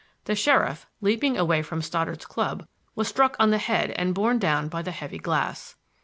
The 0.25 0.33
sheriff, 0.33 0.87
leaping 0.99 1.37
away 1.37 1.61
from 1.61 1.83
Stoddard's 1.83 2.25
club, 2.25 2.65
was 2.95 3.07
struck 3.07 3.35
on 3.37 3.51
the 3.51 3.59
head 3.59 3.91
and 3.91 4.15
borne 4.15 4.39
down 4.39 4.67
by 4.67 4.81
the 4.81 4.89
heavy 4.89 5.19
glass. 5.19 5.75